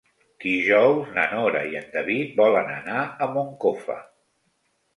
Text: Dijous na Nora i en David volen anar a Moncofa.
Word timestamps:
Dijous 0.45 1.11
na 1.17 1.25
Nora 1.33 1.61
i 1.75 1.77
en 1.81 1.85
David 1.97 2.33
volen 2.41 2.73
anar 2.79 2.99
a 3.27 3.31
Moncofa. 3.37 4.03